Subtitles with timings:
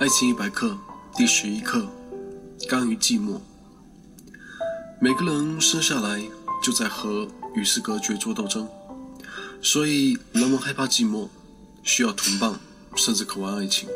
[0.00, 0.78] 爱情一百课
[1.14, 1.86] 第十一课：
[2.66, 3.38] 甘于寂寞。
[4.98, 6.24] 每个人生下来
[6.62, 8.66] 就在和与世隔绝做斗争，
[9.60, 11.28] 所以人们害怕寂寞，
[11.82, 12.58] 需要同伴，
[12.96, 13.90] 甚至渴望爱情。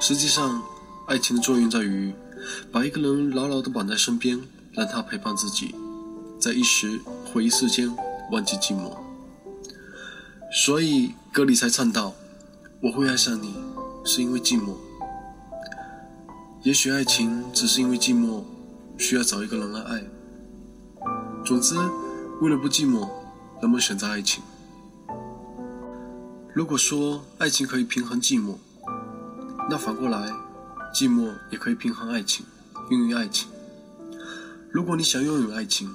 [0.00, 0.62] 实际上，
[1.08, 2.14] 爱情的作用在于
[2.72, 4.40] 把一个人牢牢地绑在身边，
[4.72, 5.74] 让他陪伴自己，
[6.40, 7.94] 在一时或一世间
[8.30, 8.96] 忘记寂寞。
[10.50, 12.14] 所以歌里才唱道
[12.80, 13.54] ：“我会爱上你，
[14.04, 14.74] 是因为寂寞。”
[16.62, 18.42] 也许爱情只是因为寂寞，
[18.96, 20.02] 需要找一个人来爱。
[21.44, 21.74] 总之，
[22.40, 23.08] 为了不寂寞，
[23.60, 24.42] 人们选择爱情。
[26.54, 28.56] 如果说爱情可以平衡寂寞，
[29.68, 30.30] 那反过来，
[30.94, 32.46] 寂寞也可以平衡爱情，
[32.88, 33.50] 孕育爱情。
[34.70, 35.94] 如果你想拥有爱情，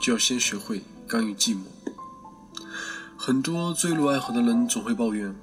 [0.00, 1.58] 就要先学会甘于寂寞。
[3.18, 5.34] 很多坠入爱河的人总会抱怨：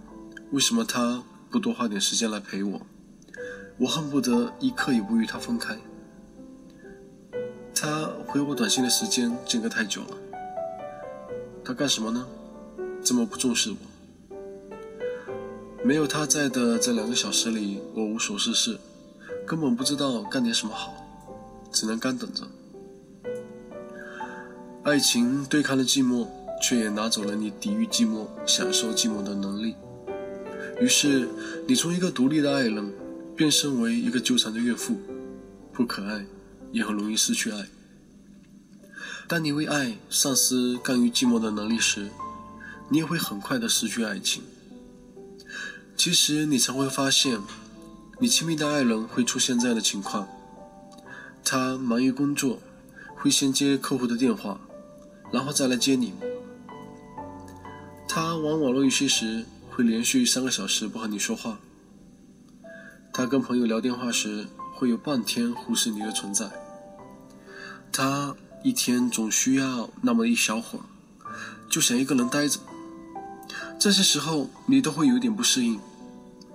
[0.52, 1.22] 为什么他
[1.54, 2.82] 不多花点时间来陪我？
[3.78, 5.78] 我恨不得一刻也不与他分开。
[7.76, 10.18] 他回我短信的时间间隔太久了。
[11.64, 12.26] 他干什么呢？
[13.04, 14.36] 这么不重视我？
[15.86, 18.80] 没有他在的这两个小时里，我无所事事，
[19.46, 20.92] 根本不知道干点什么好，
[21.72, 22.48] 只能干等着。
[24.82, 26.26] 爱情对抗了寂寞。
[26.66, 29.76] 却也拿走了你抵御寂寞、享受寂寞的能力。
[30.82, 31.30] 于是，
[31.68, 32.94] 你从一个独立的爱人，
[33.36, 34.98] 变身为一个纠缠的怨妇，
[35.72, 36.26] 不可爱，
[36.72, 37.68] 也很容易失去爱。
[39.28, 42.10] 当你为爱丧失干于寂寞的能力时，
[42.90, 44.44] 你也会很快的失去爱情。
[45.96, 47.40] 其实，你才会发现，
[48.20, 50.28] 你亲密的爱人会出现这样的情况：
[51.46, 52.60] 他忙于工作，
[53.16, 54.60] 会先接客户的电话，
[55.32, 56.14] 然后再来接你。
[58.08, 61.58] 他玩网络游戏时会连续三个小时不和你说话。
[63.12, 64.46] 他跟朋友聊电话时
[64.76, 66.52] 会有半天忽视你的存在。
[67.92, 70.86] 他一天总需要那么一小会儿，
[71.68, 72.60] 就想一个人待着。
[73.80, 75.80] 这些时候你都会有点不适应，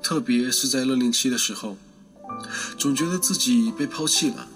[0.00, 1.76] 特别是在热恋期的时候，
[2.78, 4.46] 总觉得自己被抛弃了，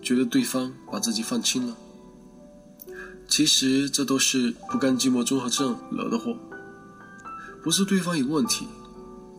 [0.00, 1.76] 觉得对方把自己放轻了。
[3.28, 6.34] 其实这都是不甘寂寞综合症惹的祸，
[7.62, 8.66] 不是对方有问题，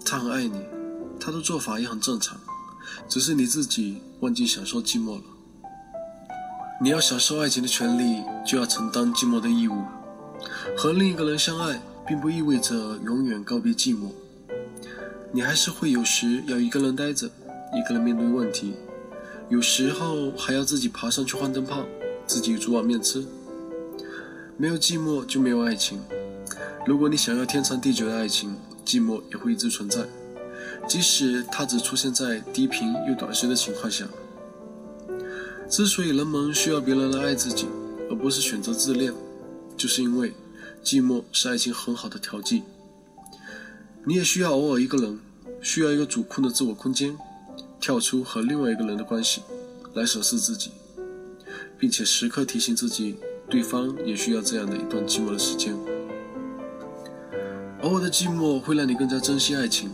[0.06, 0.62] 他很爱你，
[1.20, 2.40] 他的做法也很正常，
[3.10, 5.24] 只是你自己忘记享受寂寞了。
[6.80, 9.82] 你要享受爱情的权利，就要承担寂寞的义务。
[10.78, 14.12] 和另一个人相爱，并不意味着永远告别寂寞，
[15.32, 17.28] 你还是会有时要一个人待着，
[17.74, 18.76] 一个人面对问题，
[19.50, 21.84] 有时候还要自己爬上去换灯泡，
[22.28, 23.26] 自己煮碗面吃。
[24.58, 26.00] 没有寂寞就没有爱情。
[26.86, 30.04] 如果你想要天长地久的爱情，寂寞也会一直存在，
[30.88, 34.08] 即使它只出现在低频又短时的情况下。
[35.70, 37.68] 之所以人们需要别人来爱自己，
[38.10, 39.14] 而不是选择自恋，
[39.78, 40.34] 就是因为
[40.84, 42.64] 寂寞是爱情很好的调剂。
[44.04, 45.20] 你也需要偶尔一个人，
[45.62, 47.16] 需要一个主控的自我空间，
[47.80, 49.44] 跳出和另外一个人的关系，
[49.94, 50.72] 来审视自己，
[51.78, 53.18] 并且时刻提醒自己。
[53.50, 55.76] 对方也需要这样的一段寂寞的时间。
[57.82, 59.90] 偶尔的寂寞会让你更加珍惜爱情，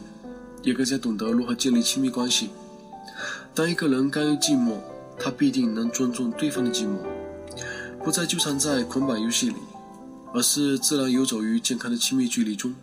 [0.61, 2.49] 也更加懂得如何建立亲密关系。
[3.55, 4.79] 当一个人甘于寂寞，
[5.17, 6.97] 他必定能尊重对方的寂寞，
[8.03, 9.55] 不再纠缠在捆绑游戏里，
[10.33, 12.75] 而是自然游走于健康的亲密距离中。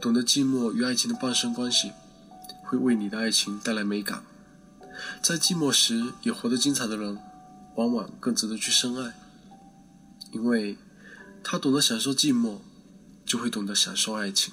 [0.00, 1.92] 懂得寂寞与爱情的伴生关系，
[2.64, 4.22] 会为你的爱情带来美感。
[5.22, 7.18] 在寂寞时也活得精彩的人。
[7.76, 9.12] 往往更值得去深爱，
[10.32, 10.78] 因为
[11.48, 12.58] 他懂得享受寂寞，
[13.24, 14.52] 就会懂得享受爱情。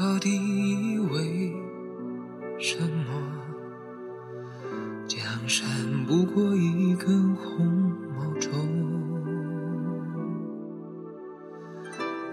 [0.00, 0.30] 到底
[1.12, 1.52] 为
[2.58, 3.12] 什么？
[5.06, 5.68] 江山
[6.06, 7.66] 不过一根红
[8.16, 8.48] 毛竹，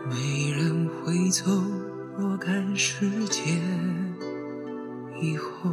[0.09, 1.43] 没人会走
[2.17, 3.61] 若干时间
[5.21, 5.69] 以后，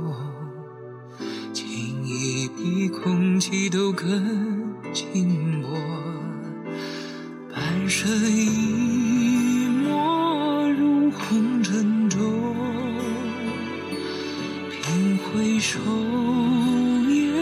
[1.53, 5.69] 情谊比空气都更轻薄，
[7.55, 8.64] 半生一。
[15.75, 15.81] 昼
[17.11, 17.33] 夜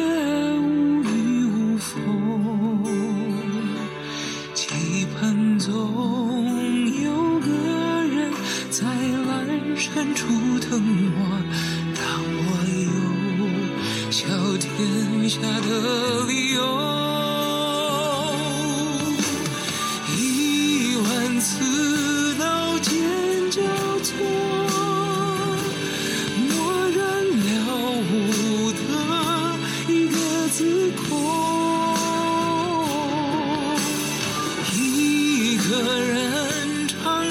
[0.56, 2.82] 无雨无风
[4.54, 5.70] 期盼总
[7.02, 7.48] 有个
[8.08, 8.32] 人
[8.70, 10.24] 在阑珊处
[10.60, 10.80] 等
[11.14, 11.20] 我
[11.94, 12.02] 但
[12.38, 12.48] 我
[12.86, 14.26] 有笑
[14.56, 17.01] 天下的理由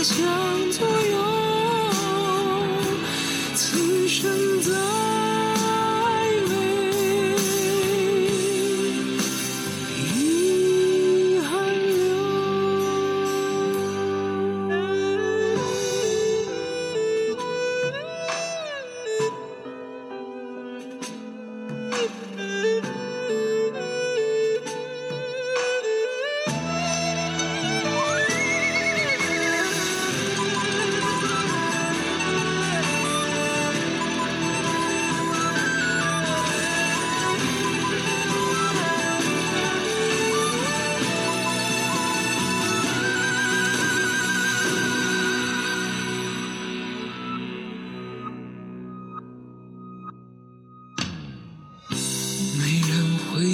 [0.03, 0.61] 想。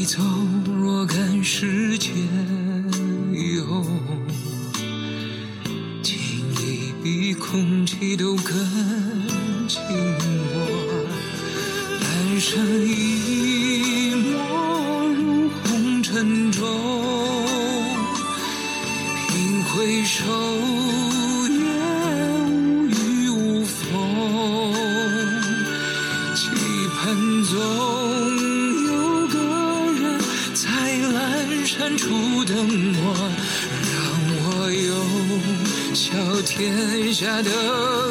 [0.07, 0.23] 走
[0.65, 2.13] 若干时间
[3.33, 3.85] 以后，
[6.01, 6.17] 情
[6.61, 8.55] 意比空气都更
[9.67, 9.81] 轻
[10.17, 10.23] 薄，
[11.99, 14.31] 半生已没
[15.11, 16.65] 入红尘中，
[19.27, 20.23] 凭回首
[21.49, 21.59] 也
[22.47, 24.73] 无雨无风，
[26.33, 26.47] 期
[26.95, 27.96] 盼中。
[31.97, 33.13] 初的我，
[33.93, 33.97] 让
[34.39, 37.49] 我有笑天下的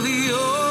[0.02, 0.65] 理由。